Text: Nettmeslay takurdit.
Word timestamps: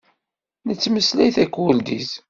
Nettmeslay 0.67 1.29
takurdit. 1.35 2.11